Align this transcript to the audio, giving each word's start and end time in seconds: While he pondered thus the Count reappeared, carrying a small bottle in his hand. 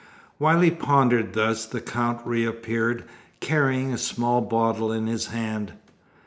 While 0.39 0.61
he 0.61 0.71
pondered 0.71 1.33
thus 1.33 1.67
the 1.67 1.79
Count 1.79 2.25
reappeared, 2.25 3.03
carrying 3.39 3.93
a 3.93 3.99
small 3.99 4.41
bottle 4.41 4.91
in 4.91 5.05
his 5.05 5.27
hand. 5.27 5.73